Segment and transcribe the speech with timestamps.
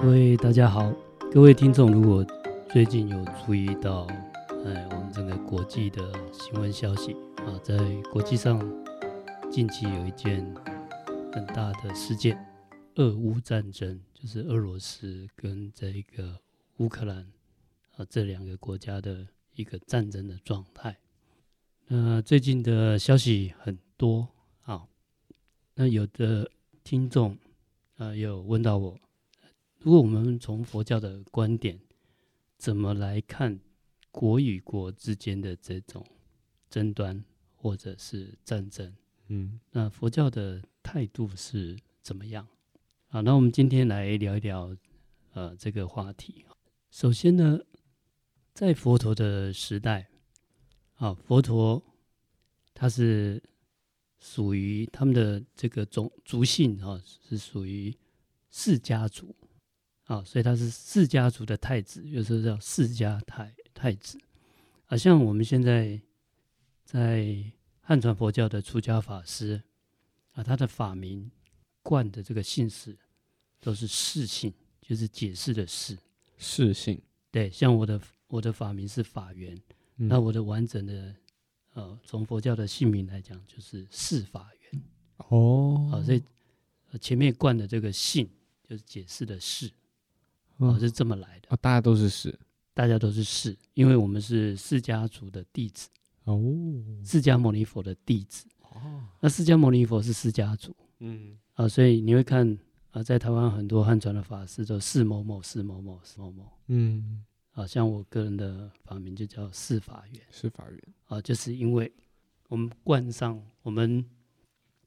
[0.00, 0.94] 各位大家好，
[1.32, 2.24] 各位听众，如果
[2.70, 4.06] 最近有注意到，
[4.64, 7.76] 哎，我们整个国际的新闻消息啊，在
[8.12, 8.60] 国际上
[9.50, 10.46] 近期有一件
[11.32, 12.38] 很大的事件，
[12.94, 16.38] 俄乌战争，就是俄罗斯跟这个
[16.76, 17.26] 乌克兰
[17.96, 20.96] 啊这两个国家的一个战争的状态。
[21.88, 24.28] 那最近的消息很多
[24.62, 24.86] 啊，
[25.74, 26.48] 那有的
[26.84, 27.36] 听众
[27.96, 28.96] 啊有问到我。
[29.80, 31.78] 如果我们从佛教的观点，
[32.56, 33.60] 怎么来看
[34.10, 36.04] 国与国之间的这种
[36.68, 37.24] 争端
[37.54, 38.92] 或者是战争？
[39.28, 42.46] 嗯，那佛教的态度是怎么样？
[43.06, 44.76] 好，那我们今天来聊一聊
[45.32, 46.44] 呃这个话题。
[46.90, 47.60] 首先呢，
[48.52, 50.08] 在佛陀的时代，
[50.96, 51.80] 啊，佛陀
[52.74, 53.40] 他是
[54.18, 57.96] 属于他们的这个种族姓啊，是属于
[58.50, 59.36] 释迦族。
[60.08, 64.18] 啊，所以他是释迦族的太子，有时候叫释迦太太子。
[64.86, 66.00] 啊，像我们现在
[66.82, 67.44] 在
[67.82, 69.62] 汉传佛教的出家法师
[70.32, 71.30] 啊，他的法名
[71.82, 72.96] 冠的这个姓氏
[73.60, 75.96] 都是释姓，就是解释的释。
[76.38, 76.98] 释姓。
[77.30, 79.54] 对，像我的我的法名是法源，
[79.96, 81.14] 嗯、那我的完整的
[81.74, 84.82] 呃，从佛教的姓名来讲，就是释法源。
[85.28, 85.90] 哦。
[85.92, 86.22] 啊，所以
[86.98, 88.26] 前面冠的这个姓
[88.66, 89.70] 就是解释的释。
[90.58, 91.48] 哦，是这么来的。
[91.50, 92.38] 哦，大家都是释，
[92.74, 95.88] 大家都是释，因为我们是释迦族的弟子。
[96.24, 96.38] 哦，
[97.04, 98.46] 释迦牟尼佛的弟子。
[98.60, 100.74] 哦，那释迦牟尼佛是释迦族。
[100.98, 102.58] 嗯，啊，所以你会看
[102.90, 106.52] 啊，在台湾很多汉传的法师都释某某、释某某、释某某。
[106.66, 110.22] 嗯，啊，像我个人的法名就叫释法源。
[110.30, 110.82] 释法源。
[111.06, 111.90] 啊，就是因为
[112.48, 114.04] 我们冠上我们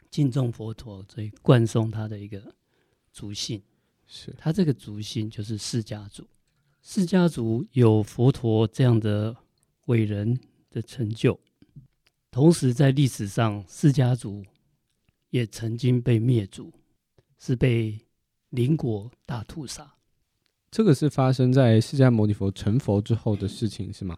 [0.09, 2.53] 敬重佛陀，所以冠送他的一个
[3.11, 3.61] 族姓。
[4.13, 6.27] 是他这个族姓就是释迦族，
[6.81, 9.33] 释迦族有佛陀这样的
[9.85, 10.37] 伟人
[10.69, 11.39] 的成就，
[12.29, 14.43] 同时在历史上释迦族
[15.29, 16.73] 也曾经被灭族，
[17.39, 17.97] 是被
[18.49, 19.95] 邻国大屠杀。
[20.69, 24.17] 这个是发生在释迦牟尼佛成佛之后的事情是吗？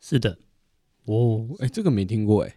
[0.00, 0.38] 是的。
[1.04, 2.56] 哦，哎，这个没听过哎。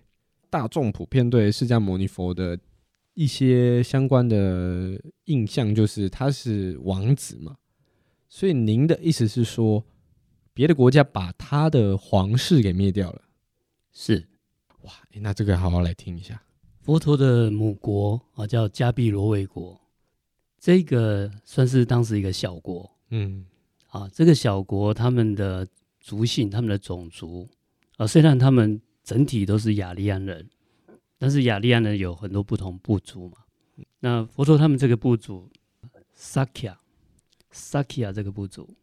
[0.49, 2.57] 大众普遍对释迦牟尼佛的。
[3.15, 7.55] 一些相关的印象就是他是王子嘛，
[8.27, 9.83] 所以您的意思是说，
[10.53, 13.21] 别的国家把他的皇室给灭掉了？
[13.93, 14.27] 是，
[14.81, 16.41] 哇，那这个好好来听一下。
[16.81, 19.79] 佛陀的母国啊，叫迦毗罗卫国，
[20.59, 22.91] 这个算是当时一个小国。
[23.11, 23.45] 嗯，
[23.87, 25.65] 啊，这个小国他们的
[26.01, 27.47] 族姓、他们的种族
[27.95, 30.49] 啊，虽然他们整体都是雅利安人。
[31.17, 33.37] 但是雅利安呢，有很多不同部族嘛。
[33.99, 35.49] 那佛陀他们这个部族
[36.17, 38.75] ，Sakya，Sakya 这个部族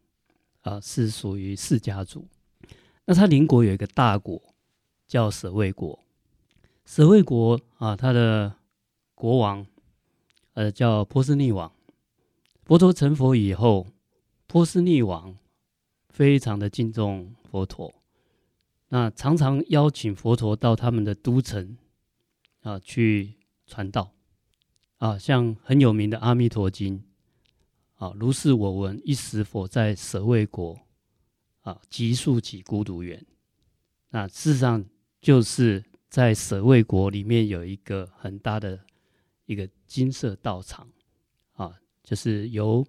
[0.61, 2.27] 啊，是属于释迦族。
[3.05, 4.41] 那他邻国有一个大国
[5.07, 5.99] 叫舍卫国，
[6.85, 8.55] 舍卫国啊，他的
[9.13, 9.65] 国王
[10.53, 11.71] 呃叫波斯匿王。
[12.63, 13.87] 佛陀成佛以后，
[14.47, 15.37] 波斯匿王
[16.09, 17.93] 非常的敬重佛陀，
[18.89, 21.77] 那常常邀请佛陀到他们的都城。
[22.63, 23.35] 啊，去
[23.67, 24.13] 传道
[24.97, 27.03] 啊，像很有名的《阿弥陀经》
[28.05, 30.79] 啊，如是我闻，一时佛在舍卫国
[31.61, 33.25] 啊，即树起孤独园。
[34.09, 34.83] 那事实上
[35.19, 38.79] 就是在舍卫国里面有一个很大的
[39.45, 40.87] 一个金色道场
[41.53, 42.85] 啊，就是由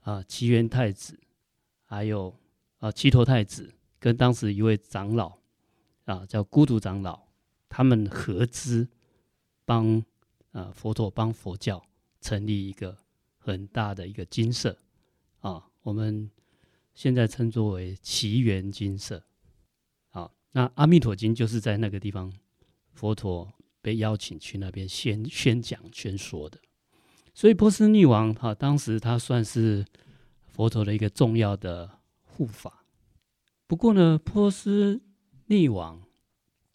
[0.00, 1.18] 啊齐元太子，
[1.86, 2.38] 还有
[2.80, 5.38] 啊齐陀太子跟当时一位长老
[6.04, 7.23] 啊叫孤独长老。
[7.76, 8.86] 他们合资
[9.64, 10.00] 帮
[10.52, 11.84] 啊佛陀帮佛教
[12.20, 12.96] 成立一个
[13.36, 14.78] 很大的一个金色
[15.40, 16.30] 啊，我们
[16.94, 19.20] 现在称作为奇缘金色。
[20.10, 22.32] 好，那《阿弥陀经》就是在那个地方，
[22.92, 23.52] 佛陀
[23.82, 26.60] 被邀请去那边宣宣讲宣说的。
[27.34, 29.84] 所以波斯匿王哈，当时他算是
[30.46, 32.84] 佛陀的一个重要的护法。
[33.66, 35.02] 不过呢，波斯
[35.48, 36.00] 匿王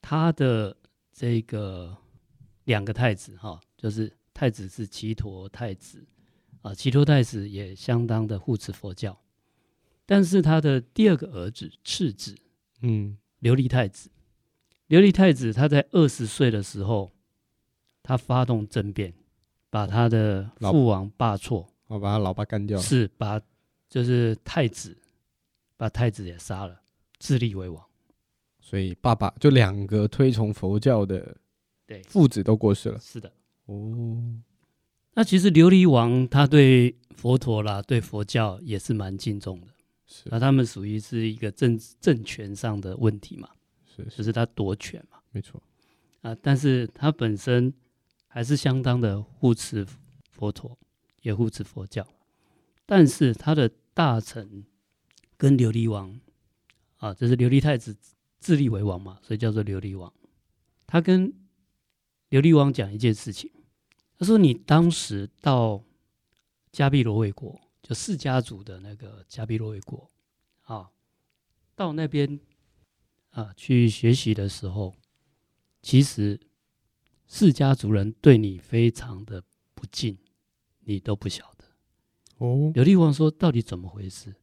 [0.02, 0.76] 他的
[1.20, 1.98] 这个
[2.64, 6.08] 两个太子哈，就是太子是齐陀太子
[6.62, 9.22] 啊，齐陀太子也相当的护持佛教，
[10.06, 12.38] 但是他的第二个儿子次子，
[12.84, 14.10] 嗯，琉璃太子，
[14.88, 17.12] 琉璃太子他在二十岁的时候，
[18.02, 19.14] 他发动政变，
[19.70, 23.42] 把他的父王罢黜，我把他老爸干掉，是把
[23.90, 24.98] 就是太子，
[25.76, 26.80] 把太子也杀了，
[27.20, 27.89] 自立为王。
[28.70, 31.36] 所以爸爸就两个推崇佛教的，
[31.88, 33.00] 对父子都过世了。
[33.00, 33.32] 是的，
[33.66, 34.22] 哦。
[35.16, 39.68] 那其实琉璃王他对佛陀啦，对佛教也是蛮敬重的。
[40.06, 43.50] 是，那他们属于是一个政政权上的问题嘛？
[43.88, 45.18] 是，是，就是他夺权嘛？
[45.32, 45.60] 没错。
[46.22, 47.74] 啊，但是他本身
[48.28, 49.84] 还是相当的护持
[50.30, 50.78] 佛陀，
[51.24, 52.06] 也护持佛教。
[52.86, 54.64] 但是他的大臣
[55.38, 56.20] 跟琉璃王
[56.98, 57.98] 啊，这是琉璃太子
[58.40, 60.12] 自立为王嘛，所以叫做琉璃王。
[60.88, 61.32] 他跟
[62.30, 63.52] 琉璃王讲一件事情，
[64.18, 65.84] 他说：“你当时到
[66.72, 70.10] 迦毗罗卫国，就释家族的那个迦毗罗卫国
[70.62, 70.90] 啊，
[71.76, 72.40] 到那边
[73.32, 74.96] 啊去学习的时候，
[75.82, 76.40] 其实
[77.28, 79.44] 释家族人对你非常的
[79.74, 80.18] 不敬，
[80.82, 81.66] 你都不晓得。”
[82.38, 84.34] 哦，琉璃王说：“到底怎么回事？”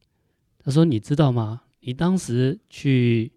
[0.59, 1.63] 他说：“你知道吗？
[1.79, 3.31] 你当时去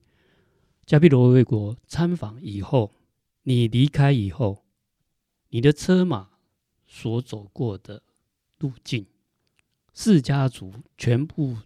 [0.91, 2.93] 迦毗罗卫国参访以后，
[3.45, 4.65] 你离开以后，
[5.51, 6.31] 你的车马
[6.85, 8.03] 所走过的
[8.59, 9.07] 路径，
[9.93, 11.59] 四家族全部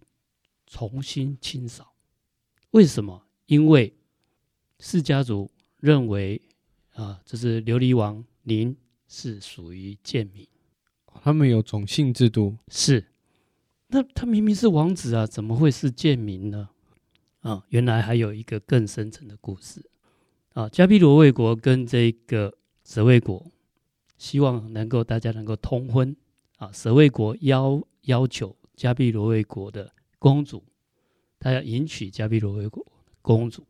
[0.67, 1.95] 重新清扫。
[2.69, 3.25] 为什么？
[3.47, 3.97] 因为
[4.77, 5.49] 四家族
[5.79, 6.39] 认为
[6.93, 10.47] 啊，这是琉璃王，您是属于贱民。”
[11.23, 13.03] 他们有种姓制度，是，
[13.87, 16.69] 那他明明是王子啊，怎么会是贱民呢？
[17.45, 19.87] 啊，原来还有一个更深层的故事
[20.53, 20.67] 啊。
[20.67, 22.51] 加毗罗卫国跟这个
[22.83, 23.51] 舍卫国，
[24.17, 26.15] 希望能够大家能够通婚
[26.57, 26.71] 啊。
[26.71, 30.63] 舍卫国要要求加毗罗卫国的公主，
[31.37, 32.83] 他要迎娶加毗罗卫国
[33.21, 33.63] 公主，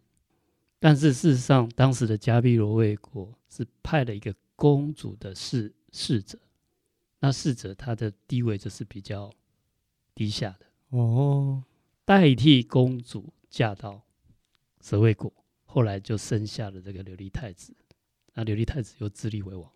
[0.80, 6.40] 但是事实上，当时的加毗罗卫国是派了一个公主的侍侍者。
[7.20, 9.30] 那侍者他的地位就是比较
[10.14, 10.66] 低下的
[10.98, 11.62] 哦，
[12.06, 14.02] 代替公主嫁到
[14.82, 15.32] 舍卫国，
[15.64, 17.74] 后来就生下了这个琉璃太子。
[18.34, 19.72] 那琉璃太子又自立为王，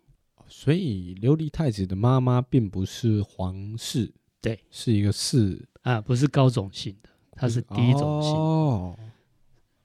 [0.48, 4.12] 所以琉璃太子的妈妈并不是皇室，
[4.42, 8.34] 对，是一个氏啊，不是高种姓的，他是低种姓。
[8.34, 8.98] 哦，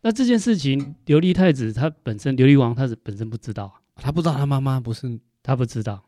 [0.02, 6.04] 那这件事情，琉璃太子他本身，琉璃王他是本身不知道，他不知道他妈妈不是，他不知道。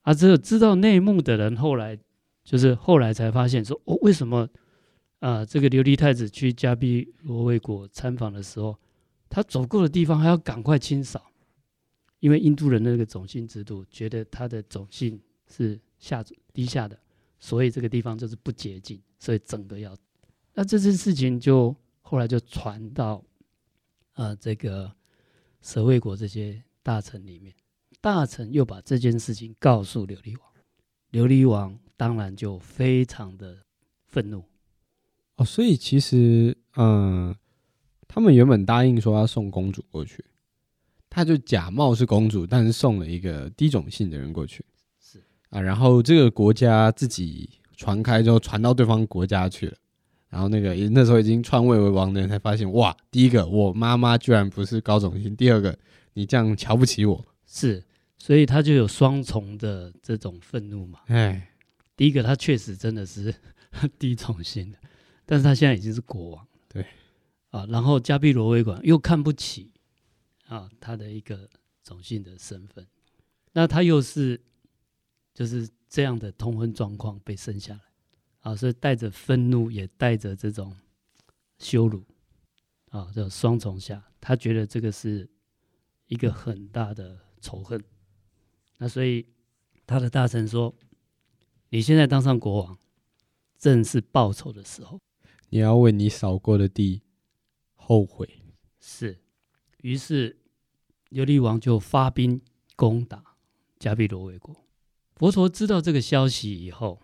[0.00, 1.98] 啊，只有知道内幕的人，后来
[2.42, 4.48] 就是后来才发现说，哦，为什么
[5.24, 8.78] 啊、这个琉璃太子去迦毗罗卫国参访的时候，
[9.30, 11.32] 他走过的地方还要赶快清扫，
[12.20, 16.22] 因为印度人的那个种姓制度，觉得他的种姓是下
[16.52, 16.98] 低下的，
[17.38, 19.96] 所以这个地方就是不洁净，所以整个要。
[20.52, 23.24] 那这件事情就后来就传到
[24.12, 24.94] 啊、这个
[25.62, 27.54] 舍卫国这些大臣里面。
[28.02, 30.52] 大臣又把这件事情告诉琉璃王，
[31.12, 33.64] 琉璃王当然就非常的
[34.06, 34.44] 愤怒
[35.36, 35.44] 哦。
[35.44, 37.34] 所以其实，嗯，
[38.06, 40.24] 他们原本答应说要送公主过去，
[41.08, 44.64] 他就假冒是公主，但是送了一个低种姓的人过去，
[45.00, 45.60] 是啊。
[45.60, 49.76] 然后这个国家自己传开之后，传到对方国家去了。
[50.28, 55.78] 然后那个那时候已经篡位为王的人才发现，哇，第一个我妈妈居然不是高种姓，第二个
[56.14, 57.84] 你这样瞧不起我，是。
[58.18, 61.00] 所以他就有双重的这种愤怒嘛。
[61.06, 61.50] 哎，
[61.94, 63.32] 第一个他确实真的是
[63.98, 64.78] 低种姓的，
[65.26, 66.46] 但是他现在已经是国王。
[66.68, 66.86] 对，
[67.50, 69.72] 啊，然后加比罗维管又看不起
[70.46, 71.48] 啊他的一个
[71.82, 72.86] 种姓的身份，
[73.52, 74.40] 那他又是
[75.32, 77.80] 就是这样的通婚状况被生下来，
[78.40, 80.76] 啊，所以带着愤怒也带着这种
[81.58, 82.04] 羞辱，
[82.90, 85.28] 啊，这双重下，他觉得这个是
[86.06, 87.82] 一个很大的仇恨。
[88.78, 89.24] 那所以，
[89.86, 90.74] 他的大臣说
[91.70, 92.76] ：“你现在当上国王，
[93.56, 95.00] 正是报仇的时候。
[95.54, 97.02] 你要为你扫过的地
[97.76, 98.28] 后悔。”
[98.82, 99.20] 是。
[99.82, 100.36] 于是，
[101.10, 102.40] 琉璃王就发兵
[102.74, 103.36] 攻打
[103.78, 104.56] 加比罗卫国。
[105.14, 107.00] 佛陀知道这个消息以后，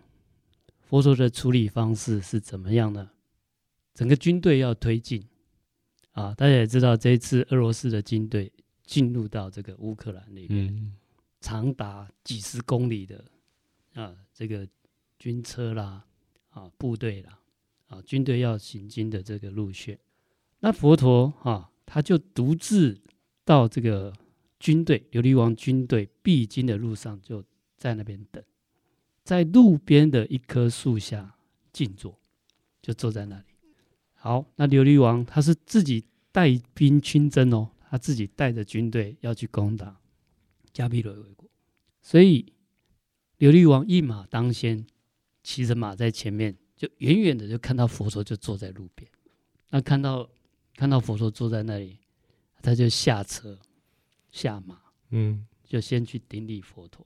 [0.81, 3.11] 佛陀的处理方式是怎么样呢？
[3.93, 5.25] 整个军队要推进
[6.11, 6.35] 啊！
[6.35, 8.51] 大家也知道，这一次俄罗斯的军队
[8.83, 10.67] 进入到这个乌克兰里面。
[10.67, 10.97] 嗯
[11.39, 13.25] 长达几十公里的
[13.95, 14.67] 啊，这个
[15.17, 16.05] 军车啦，
[16.51, 17.39] 啊，部队啦，
[17.91, 19.99] 啊，军队要行经的这个路线，
[20.61, 22.97] 那佛陀啊，他就独自
[23.43, 24.13] 到这个
[24.59, 27.43] 军队琉璃王军队必经的路上，就
[27.77, 28.41] 在那边等，
[29.25, 31.35] 在路边的一棵树下
[31.73, 32.17] 静坐，
[32.81, 33.43] 就坐在那里。
[34.13, 39.99] 好，那琉璃王他是自己带兵亲征哦，他自己带着军队要去攻打。
[40.73, 41.49] 迦毗罗卫国，
[42.01, 42.53] 所以
[43.39, 44.87] 琉璃王一马当先，
[45.43, 49.07] 骑着马在前面，就远远的就看到佛陀就坐在路边。
[49.69, 50.27] 那看到
[50.73, 51.99] 看到佛陀坐在那里，
[52.59, 53.59] 他就下车
[54.31, 57.05] 下马，嗯，就先去顶礼佛陀。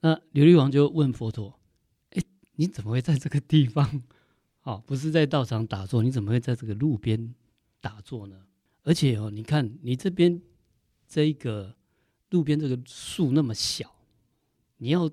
[0.00, 1.58] 那琉璃王就问佛陀
[2.12, 2.22] ：“哎，
[2.56, 4.02] 你怎么会在这个地方？
[4.64, 7.34] 哦，不是在道场打坐，你怎么会在这个路边
[7.80, 8.44] 打坐呢？
[8.82, 10.38] 而且哦，你看你这边
[11.08, 11.74] 这一个
[12.28, 13.90] 路边这个树那么小，
[14.76, 15.10] 你要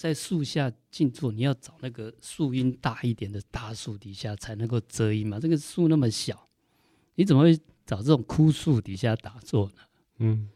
[0.00, 5.38] 在树下静坐，你要找那个树荫大一点的大树底下才能够遮阴嘛。
[5.38, 6.48] 这个树那么小，
[7.16, 7.54] 你怎么会
[7.84, 9.82] 找这种枯树底下打坐呢？”
[10.16, 10.48] 嗯，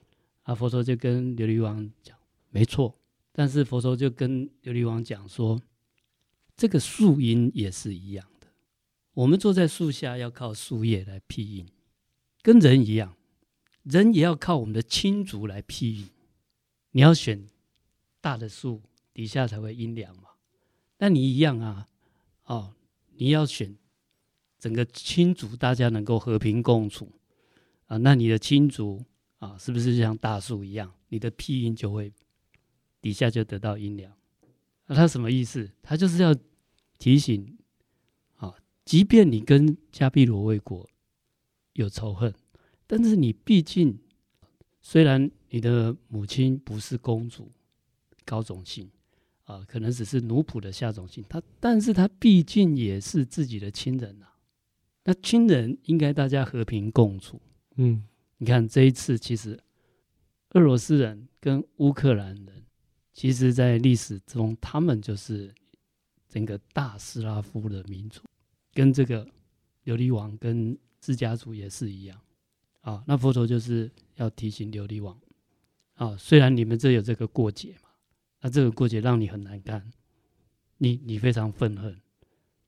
[0.45, 2.17] 啊，佛陀就跟琉璃王讲
[2.49, 2.99] ：“没错。”
[3.33, 5.61] 但是佛陀就跟琉璃王讲说
[6.57, 8.47] ：“这个树荫也是一样的，
[9.13, 11.69] 我们坐在树下要靠树叶来庇荫，
[12.41, 13.15] 跟人一样，
[13.83, 16.09] 人也要靠我们的亲族来庇荫。
[16.93, 17.47] 你要选
[18.23, 18.81] 大的树
[19.15, 20.25] 底下才会阴凉嘛。
[20.99, 21.89] 那你一样啊，
[22.45, 22.75] 哦，
[23.17, 23.75] 你要选
[24.59, 27.11] 整个亲族大家能够和平共处
[27.87, 29.03] 啊，那你的亲族
[29.39, 32.13] 啊，是不是像大树一样，你的庇荫就会。”
[33.05, 34.11] 底下就得到阴凉，
[34.87, 35.71] 那他什么意思？
[35.83, 36.35] 他就是要
[36.99, 37.59] 提醒
[38.37, 38.55] 啊，
[38.87, 40.89] 即便你跟迦毗罗卫国
[41.75, 42.35] 有仇恨，
[42.87, 43.99] 但是你毕竟
[44.81, 47.53] 虽然你的母亲不是公主
[48.25, 48.91] 高种姓
[49.45, 54.27] 啊，可能只是奴仆的下种性，他但是他毕竟也是自己的亲人呐。
[55.05, 57.41] 那亲人应该大家和平共处。
[57.77, 58.05] 嗯，
[58.39, 59.59] 你看这一次，其实
[60.51, 62.65] 俄罗斯人跟乌克兰人。
[63.13, 65.55] 其实，在历史中，他们就是
[66.29, 68.21] 整个大斯拉夫的民族，
[68.73, 69.25] 跟这个
[69.85, 72.21] 琉璃王跟自家族也是一样
[72.81, 73.05] 啊。
[73.07, 75.17] 那佛陀就是要提醒琉璃王
[75.95, 77.84] 啊，虽然你们这有这个过节嘛，
[78.45, 79.91] 那这个过节让你很难堪，
[80.77, 81.99] 你你非常愤恨，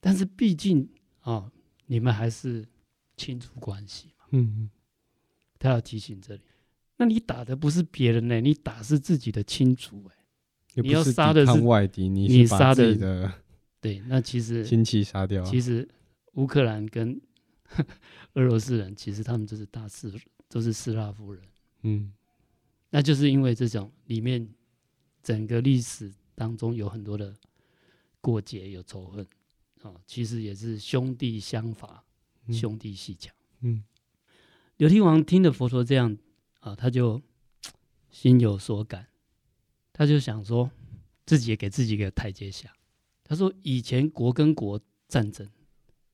[0.01, 0.89] 但是毕竟
[1.21, 1.53] 啊，
[1.85, 2.67] 你们还是
[3.15, 4.25] 亲属关系嘛。
[4.31, 4.71] 嗯嗯，
[5.59, 6.41] 他要提醒这里，
[6.97, 10.17] 那你打的不是别人呢，你打是自己的亲属哎。
[10.83, 13.31] 你要杀的是外敌，你杀的
[13.79, 15.45] 对，那其实亲戚杀掉。
[15.45, 15.87] 其实
[16.37, 17.21] 乌克兰跟
[18.33, 20.11] 俄罗斯人，其实他们就是大斯，
[20.49, 21.43] 都是斯拉夫人。
[21.83, 22.15] 嗯，
[22.89, 24.49] 那就是因为这种里面
[25.27, 27.35] 整个历史当中有很多的
[28.21, 29.27] 过节，有仇恨
[29.83, 32.05] 啊，其实也是兄弟相伐，
[32.53, 33.35] 兄弟鬩墙。
[33.63, 33.83] 嗯，
[34.77, 36.17] 刘天王听了佛陀这样
[36.61, 37.21] 啊，他就
[38.09, 39.09] 心有所感。
[39.93, 40.71] 他就想说，
[41.25, 42.73] 自己也给自己一个台阶下。
[43.25, 45.51] 他说，以前国跟国战争，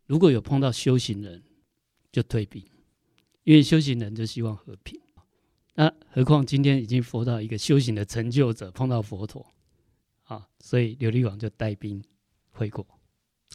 [0.06, 1.42] 如果有碰到修行人，
[2.10, 2.64] 就退兵，
[3.44, 4.98] 因为修行人就希望和平。
[5.74, 9.46] 那何况今天已经佛到一个修行的成就者碰到佛陀，
[10.24, 12.02] 啊，所以琉璃王就带兵
[12.50, 12.86] 回国。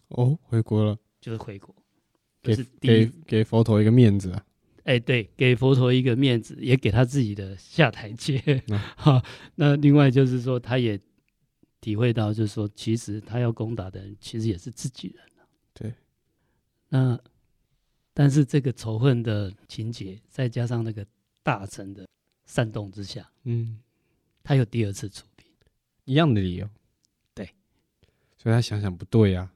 [0.09, 1.75] 哦，回国了，就是回国，
[2.41, 4.43] 给给给佛陀一个面子啊。
[4.83, 8.41] 哎、欸，对，给佛陀一个面子，也给他自己的下台阶。
[8.95, 9.21] 好、 嗯，
[9.55, 10.97] 那另外就是说，他也
[11.81, 15.23] 体会到，就是说，其实他要攻打的人，其实也是自己人。
[15.73, 15.93] 对。
[16.87, 17.19] 那
[18.13, 21.05] 但是这个仇恨的情节，再加上那个
[21.47, 22.05] 大臣的
[22.45, 23.79] 煽动之下，嗯，
[24.43, 25.47] 他有第二次出兵，
[26.03, 26.69] 一样的理由。
[27.33, 27.49] 对。
[28.35, 29.53] 所以他想想不对呀、啊，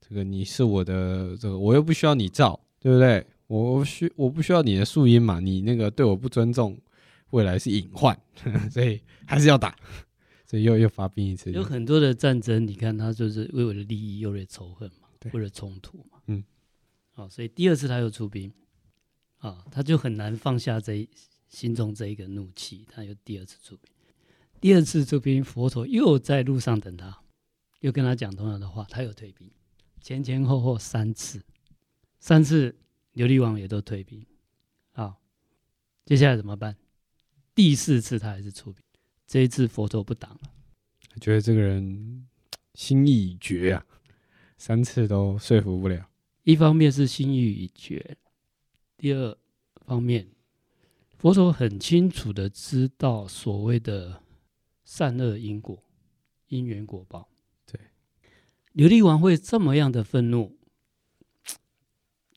[0.00, 3.24] 这个你是我的，这个我又不需要你造，对不对？
[3.46, 5.38] 我需我不需要你的树荫嘛？
[5.38, 6.76] 你那个对我不尊重，
[7.30, 8.20] 未来是隐患，
[8.68, 9.76] 所以还是要打，
[10.44, 11.52] 所以又又发兵一次。
[11.52, 16.18] 有很多的战争，你看他就是为了利益，又为了仇恨嘛，为了冲突嘛。
[16.26, 16.42] 嗯，
[17.12, 18.52] 好，所以第二次他又出兵，
[19.42, 21.08] 啊，他就很难放下这
[21.48, 23.92] 心中这一个怒气，他又第二次出兵。
[24.60, 27.22] 第二次出兵，佛陀又在路上等他，
[27.80, 29.50] 又跟他讲同样的话，他又退兵，
[30.00, 31.44] 前前后后三次，
[32.18, 32.74] 三次。
[33.14, 34.24] 琉璃王也都退兵，
[34.92, 35.20] 好，
[36.06, 36.74] 接下来怎么办？
[37.54, 38.82] 第四次他还是出兵，
[39.26, 40.50] 这一次佛陀不挡了，
[41.20, 42.26] 觉得这个人
[42.72, 43.84] 心意已决啊，
[44.56, 46.08] 三次都说服不了。
[46.44, 48.16] 一方面是心意已决，
[49.02, 49.36] 第二
[49.84, 50.30] 方面，
[51.18, 54.22] 佛陀很清楚的知道所谓的
[54.84, 55.82] 善恶因果、
[56.46, 57.28] 因缘果报。
[57.66, 57.80] 对，
[58.74, 60.56] 琉璃王会这么样的愤怒，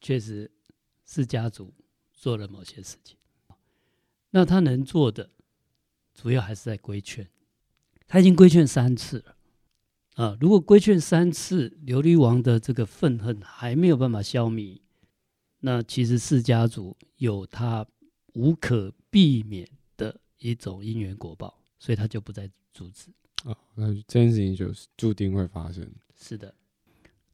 [0.02, 0.52] 确实。
[1.08, 1.72] 是家族
[2.12, 3.16] 做了某些事情，
[4.32, 5.30] 那他能做的
[6.16, 7.30] 主要还是在规劝。
[8.08, 9.38] 他已经规劝三次了
[10.16, 10.36] 啊！
[10.42, 14.82] 如果规劝三次，琉璃王的这个愤恨还没有办法消弭，
[15.60, 17.86] 那其实释迦族有他
[18.34, 23.10] 无可避免的一种因缘果报，所以他就不再阻止
[23.44, 23.56] 啊。
[23.74, 25.90] 那这件事情就是注定会发生。
[26.16, 26.54] 是的。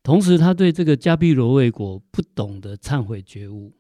[0.04, 3.72] 同时，他对这个迦毗罗卫国不懂得忏悔觉悟，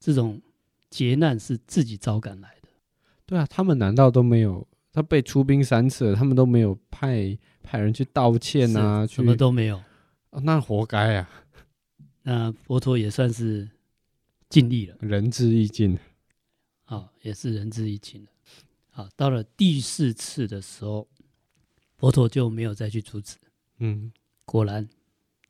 [0.00, 0.40] 这种
[0.88, 2.68] 劫难是自己招赶来的。
[3.26, 9.76] 对啊，他们难道都没有他被出兵三次了，他们都没有派派人去道歉啊，什么都没有，
[10.30, 11.28] 哦、那活该啊！
[12.26, 13.70] 那佛陀也算是
[14.48, 15.94] 尽力了，仁至义尽，
[16.84, 18.30] 啊、哦，也是仁至义尽了。
[18.92, 21.06] 啊，到了第四次的时候，
[21.98, 23.36] 佛陀就没有再去阻止。
[23.78, 24.10] 嗯，
[24.46, 24.88] 果然，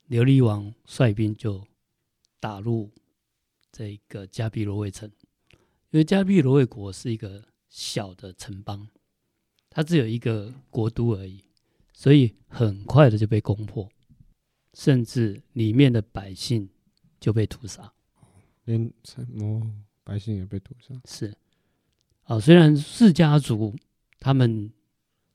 [0.09, 1.65] 琉璃王率兵就
[2.41, 2.91] 打入
[3.71, 5.09] 这个迦毗罗卫城，
[5.91, 8.89] 因为迦毗罗卫国是一个小的城邦，
[9.71, 11.45] 它只有一个国都而已，
[11.93, 13.89] 所以很快的就被攻破，
[14.75, 16.69] 甚至里面的百姓
[17.19, 17.91] 就被屠杀，
[18.65, 19.63] 连什么
[20.03, 21.01] 百姓也被屠杀。
[21.07, 21.35] 是。
[22.25, 23.75] 啊，虽然释家族
[24.19, 24.73] 他们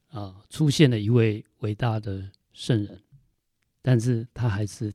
[0.09, 3.01] 啊出现了一位伟大的圣人，
[3.81, 4.93] 但是他还是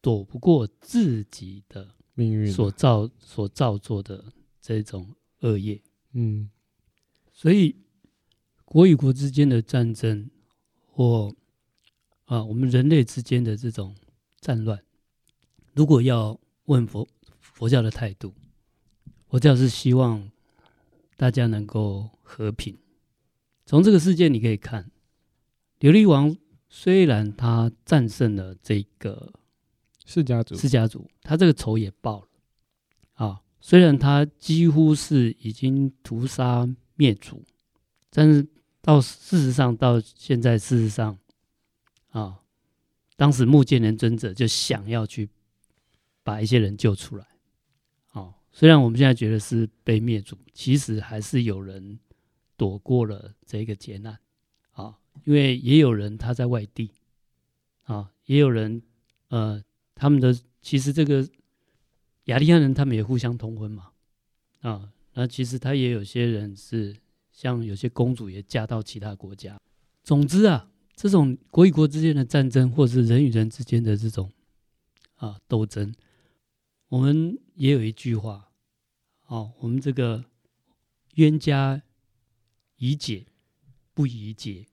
[0.00, 5.80] 躲不过自己的命运所造所造作的这种恶业。
[6.12, 6.50] 嗯，
[7.32, 7.76] 所以
[8.64, 10.28] 国与国之间的战争，
[10.86, 11.32] 或
[12.26, 13.96] 啊我们人类之间的这种
[14.40, 14.80] 战乱，
[15.74, 17.08] 如果要问佛
[17.40, 18.32] 佛教的态度，
[19.26, 20.30] 佛教是希望。
[21.18, 22.76] 大家能够和平。
[23.64, 24.90] 从这个事件你可以看，
[25.80, 26.36] 琉璃王
[26.68, 29.32] 虽然他战胜了这个
[30.04, 32.28] 释迦族，释迦族，他这个仇也报了
[33.14, 33.40] 啊。
[33.62, 37.42] 虽然他几乎是已经屠杀灭族，
[38.10, 38.46] 但是
[38.82, 41.18] 到事实上到现在，事实上
[42.18, 42.40] 啊，
[43.16, 45.28] 当时木建连尊者就想要去
[46.22, 47.26] 把一些人救出来。
[48.58, 52.00] 虽然我们现在觉得是被灭族，其实还是有人
[52.56, 54.18] 躲过了这个劫难
[54.72, 56.90] 啊，因为也有人他在外地
[57.82, 58.80] 啊，也有人
[59.28, 59.62] 呃，
[59.94, 61.28] 他们的其实这个
[62.24, 63.90] 雅利安人他们也互相通婚嘛
[64.62, 66.96] 啊，那其实他也有些人是
[67.30, 69.60] 像有些公主也嫁到其他国家。
[70.02, 74.32] 总之啊，这种国与国之间的战争，或者是人与人之间的这种
[75.16, 75.94] 啊斗争，
[76.88, 78.48] 我们也有一句话。
[79.26, 80.24] 哦，我们这个
[81.16, 81.82] 冤家
[82.76, 83.26] 宜解
[83.92, 84.64] 不宜结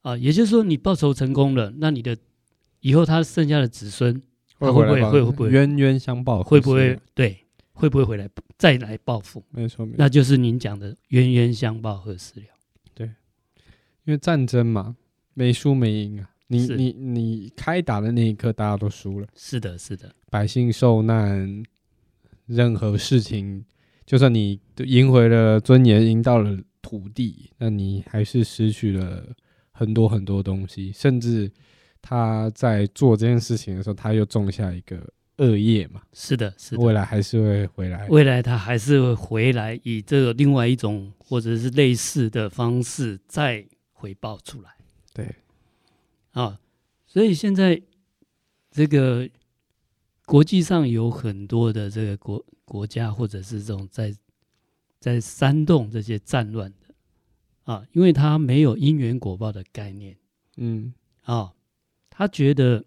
[0.00, 2.16] 啊，也就是说，你报仇成功了，那你的
[2.80, 4.14] 以后他剩下的子孙
[4.58, 6.42] 会不会会会不会冤冤相报？
[6.42, 7.44] 会不会对？
[7.72, 9.44] 会不会回来再来报复？
[9.50, 12.46] 没错，没错，那就是您讲的冤冤相报何时了？
[12.94, 13.06] 对，
[14.04, 14.96] 因为战争嘛，
[15.36, 16.28] 没输没赢啊。
[16.48, 19.28] 你你你开打的那一刻，大家都输了。
[19.36, 21.62] 是的，是的，百姓受难。
[22.46, 23.64] 任何事情，
[24.04, 29.26] 就算你赢回了尊严，赢到了土地，那你还是失去了
[29.72, 30.92] 很多很多东西。
[30.92, 31.50] 甚至
[32.00, 34.96] 他在做这件事情的时候，他又种下一个
[35.38, 36.02] 恶业嘛。
[36.12, 38.06] 是的，是的，未来还是会回来。
[38.08, 44.70] 未来他还是会回来，以这个另外一种或者是类似的方式再回报出来。
[45.16, 45.34] 对，
[46.32, 46.60] 啊，
[47.06, 47.80] 所以现在
[48.70, 49.28] 这个。
[50.28, 54.12] 国际上有很多的这个国国家，或者是这种在
[54.98, 60.18] 在煽动这些战乱的啊，因为他没有因缘果报的概念，
[60.56, 61.54] 嗯啊，
[62.10, 62.84] 他觉得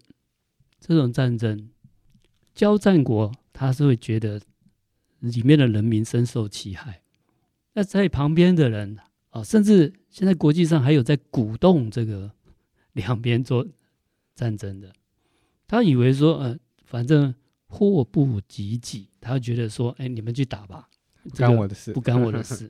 [0.78, 1.70] 这种战争
[2.54, 4.38] 交战国，他是会觉得
[5.20, 7.00] 里面的人民深受其害。
[7.72, 8.98] 那在旁边的人
[9.30, 12.30] 啊，甚至现在国际上还有在鼓动这个
[12.92, 13.66] 两边做
[14.34, 14.92] 战争的，
[15.66, 16.58] 他以为说，呃。
[16.90, 17.32] 反正
[17.68, 20.88] 祸不及己，他觉得说：“哎，你们去打吧，
[21.22, 22.68] 不干我的事，不干我的事。”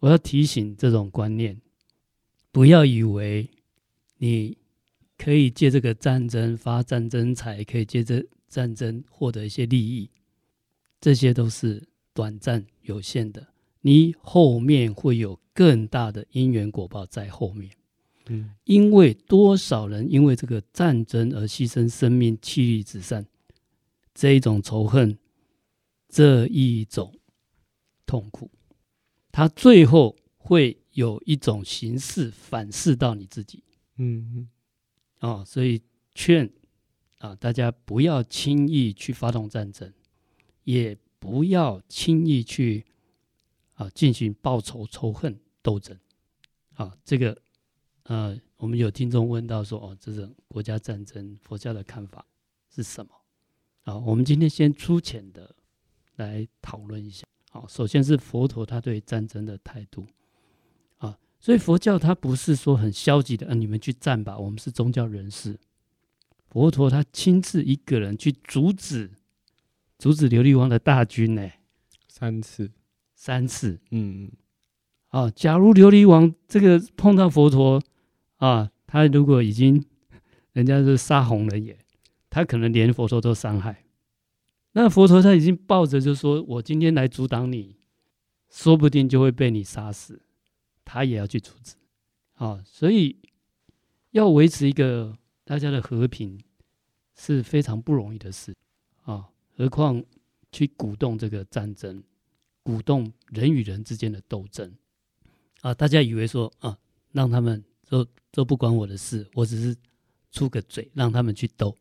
[0.00, 1.58] 我要提醒这种观念，
[2.50, 3.48] 不要以为
[4.18, 4.58] 你
[5.16, 10.10] 可以借这个战争发战争财，可以借这战争获得一些利益，
[11.00, 11.82] 这些都是
[12.12, 13.54] 短暂有限的。
[13.80, 17.70] 你后面会有更大的因缘果报在后面。
[18.26, 23.26] 嗯，因为多少人因为这个战争而牺牲生命、妻离子散，
[24.14, 25.18] 这一种仇恨，
[26.08, 27.12] 这一种
[28.06, 28.48] 痛苦，
[29.32, 33.64] 他最后会有一种形式反噬到你自己。
[33.96, 34.48] 嗯嗯，
[35.20, 35.82] 哦，所以
[36.14, 36.48] 劝
[37.18, 39.92] 啊大家不要轻易去发动战争，
[40.62, 42.84] 也不要轻易去
[43.82, 45.98] 啊进行报仇、仇恨斗争。
[46.74, 47.36] 啊，这个。
[48.06, 52.26] 呃，我们有听众问到说，哦，这种国家战争，佛教的看法
[52.74, 53.12] 是什么？
[53.84, 55.54] 啊，我们今天先粗浅的
[56.16, 57.24] 来讨论一下。
[57.52, 60.04] 好，首先是佛陀他对战争的态度
[60.98, 65.56] 啊，所以佛教他不是说很消极的，啊，你们去战吧，我们是宗教人士。
[66.50, 69.12] 佛陀他亲自一个人去阻止
[69.96, 71.48] 阻止琉璃王的大军呢，
[72.08, 72.68] 三次，
[73.24, 74.32] 三次，嗯嗯，
[75.10, 77.80] 啊，假如琉璃王这个碰到佛陀
[78.38, 79.84] 啊，他如果已经
[80.54, 81.78] 人家是杀红了眼，
[82.28, 83.84] 他可能连佛陀都伤害。
[84.72, 87.76] 那佛陀他已经抱着就说：“我今天来阻挡你，
[88.50, 90.20] 说不定就会被你杀死。”
[90.84, 91.76] 他也要去阻止。
[92.34, 93.16] 啊，所以
[94.10, 96.40] 要维持一个大家的和平
[97.14, 98.52] 是非常不容易的事
[99.04, 100.02] 啊，何况
[100.50, 102.02] 去鼓动这个战争，
[102.62, 104.74] 鼓动人与人之间的斗争
[105.60, 105.74] 啊！
[105.74, 106.78] 大家以为说啊，
[107.12, 109.76] 让他们都都不关我的事，我只是
[110.30, 111.76] 出个嘴，让他们去斗，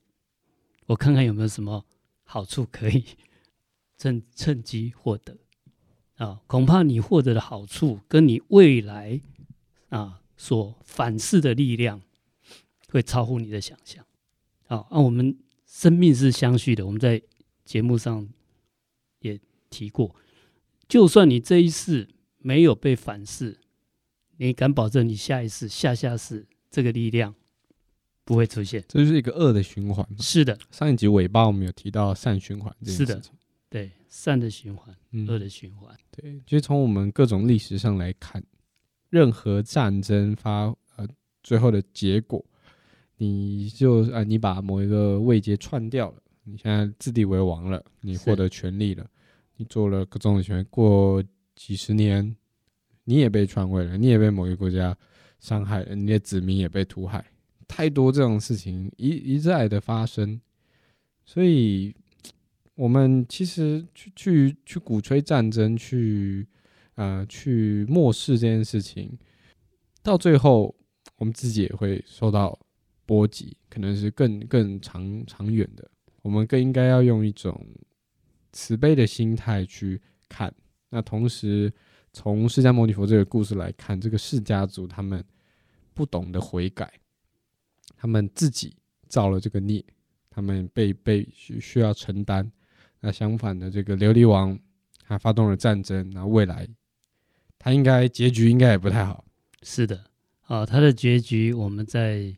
[0.85, 1.85] 我看看有没有什么。
[2.23, 3.03] 好处可以
[3.97, 5.37] 趁趁机获得
[6.15, 9.19] 啊，恐怕你获得的好处跟你未来
[9.89, 12.01] 啊所反噬的力量
[12.87, 14.05] 会超乎你的想象。
[14.65, 17.21] 好，那我们生命是相续的，我们在
[17.65, 18.25] 节目上
[19.19, 19.37] 也
[19.69, 20.15] 提过，
[20.91, 22.05] 就算你这一世
[22.37, 23.57] 没有被反噬，
[24.35, 27.33] 你敢保证你下一世、下下世这个力量？
[28.25, 30.05] 不会出现，这就是一个恶的循环。
[30.19, 33.21] 是的，上一集尾巴我们有提到善循环，是的，
[33.69, 36.41] 对，善的循环，嗯、恶的循环，对。
[36.45, 38.43] 就从我们各种历史上来看，
[39.09, 40.65] 任何战争发
[40.97, 41.07] 呃
[41.41, 42.43] 最后的结果，
[43.15, 49.09] 你就啊、呃，你把某一个位阶篡掉了，你现在自立为王了，你获得权力了，
[49.65, 51.23] 做了各种的权，过
[51.55, 52.35] 几十年，
[53.03, 54.97] 你也被篡位了，你也被某一个国家
[55.39, 57.25] 伤害了，你的子民也被屠害。
[57.67, 60.41] 太多这种事情一一再的发生，
[61.25, 61.95] 所以
[62.75, 66.47] 我们其实去去去鼓吹战争，去
[66.95, 69.17] 呃去漠视这件事情，
[70.03, 70.75] 到最后
[71.17, 72.59] 我们自己也会受到
[73.05, 75.89] 波及，可能是更更长长远的。
[76.23, 77.65] 我们更应该要用一种
[78.51, 80.53] 慈悲的心态去看。
[80.89, 81.71] 那同时，
[82.13, 85.23] 从释迦牟尼佛这个故事来看，这个释家族他们
[85.93, 86.91] 不懂得悔改。
[87.95, 88.75] 他们自己
[89.07, 89.83] 造了这个孽，
[90.29, 92.51] 他们被被需需要承担。
[92.99, 94.57] 那相反的，这个琉璃王
[95.07, 96.67] 他发动了战争，那未来
[97.59, 99.23] 他应该结局应该也不太好。
[99.61, 100.03] 是的，
[100.47, 102.35] 啊，他的结局我们在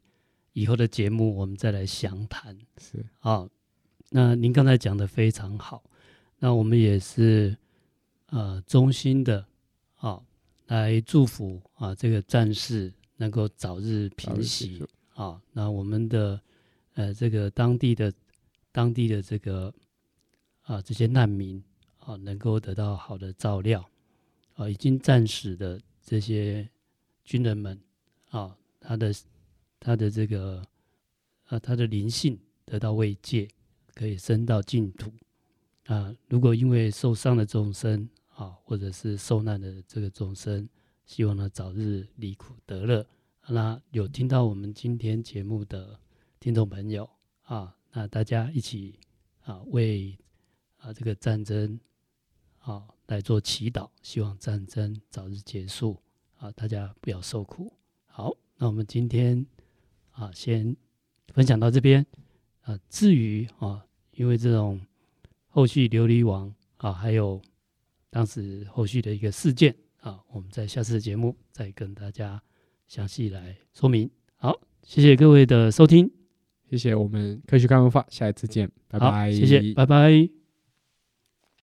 [0.51, 2.57] 以后的节目我们再来详谈。
[2.77, 3.47] 是啊，
[4.09, 5.83] 那您刚才讲的非常好，
[6.43, 7.57] 那我们也是
[8.25, 9.47] 呃衷心的
[9.95, 10.21] 啊
[10.65, 14.83] 来祝福啊这个战事能够早日平息。
[15.13, 16.41] 啊，那我们的
[16.95, 18.11] 呃，这个当地的
[18.73, 19.73] 当地的这个
[20.63, 21.63] 啊，这些难民
[21.99, 23.89] 啊，能够得到好的照料
[24.55, 26.67] 啊，已经战死的这些
[27.23, 27.79] 军人们
[28.31, 29.15] 啊，他的
[29.79, 30.61] 他的这个
[31.45, 33.47] 啊，他的灵性得到慰藉，
[33.93, 35.09] 可以升到净土
[35.85, 36.15] 啊。
[36.27, 40.67] 如果因为受伤的众生啊，或者是受难的这个众生，
[41.05, 43.05] 希望他早日离苦得乐。
[43.49, 45.99] 那有听到我们今天节目的
[46.39, 47.09] 听众朋友
[47.43, 48.97] 啊，那大家一起
[49.43, 50.17] 啊为
[50.77, 51.77] 啊这个战争
[52.59, 56.01] 啊来做祈祷，希望战争早日结束
[56.37, 57.73] 啊，大家不要受苦。
[58.05, 59.45] 好，那我们今天
[60.11, 60.75] 啊先
[61.27, 62.05] 分享到这边
[62.61, 62.79] 啊。
[62.89, 64.79] 至于啊，因为这种
[65.53, 67.39] 后续琉璃王啊，还有
[68.09, 72.41] 当时后续的一个事件啊，我们在下次的节目再跟大家。
[72.87, 74.09] 详细来说明。
[74.35, 76.09] 好，谢谢各位的收听，
[76.69, 80.42] 谢谢我们科学看文化，下一次见，拜拜，谢谢，拜拜。